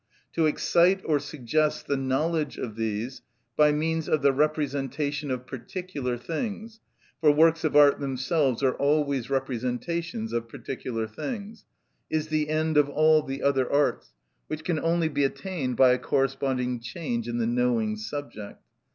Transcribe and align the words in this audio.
To 0.33 0.47
excite 0.47 1.01
or 1.05 1.19
suggest 1.19 1.85
the 1.85 1.95
knowledge 1.95 2.57
of 2.57 2.75
these 2.75 3.21
by 3.55 3.71
means 3.71 4.09
of 4.09 4.23
the 4.23 4.33
representation 4.33 5.29
of 5.29 5.45
particular 5.45 6.17
things 6.17 6.79
(for 7.19 7.31
works 7.31 7.63
of 7.63 7.75
art 7.75 7.99
themselves 7.99 8.63
are 8.63 8.73
always 8.73 9.29
representations 9.29 10.33
of 10.33 10.49
particular 10.49 11.07
things) 11.07 11.65
is 12.09 12.29
the 12.29 12.49
end 12.49 12.77
of 12.77 12.89
all 12.89 13.21
the 13.21 13.43
other 13.43 13.71
arts, 13.71 14.11
which 14.47 14.63
can 14.63 14.79
only 14.79 15.07
be 15.07 15.23
attained 15.23 15.77
by 15.77 15.91
a 15.91 15.99
corresponding 15.99 16.79
change 16.79 17.27
in 17.27 17.37
the 17.37 17.45
knowing 17.45 17.95
subject. 17.95 18.59